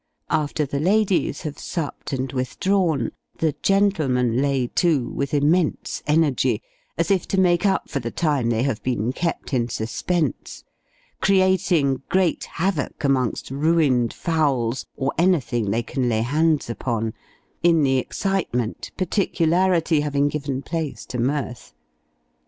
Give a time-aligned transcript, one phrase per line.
[0.31, 6.63] After the ladies have supped and withdrawn, the gentlemen lay to, with immense energy,
[6.97, 10.63] as if to make up for the time they have been kept in suspense,
[11.21, 17.13] creating great havoc amongst ruined fowls, or anything they can lay hands upon
[17.61, 21.75] in the excitement, particularity having given place to mirth.